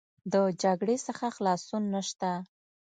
[0.33, 2.31] د جګړې څخه خلاصون نشته.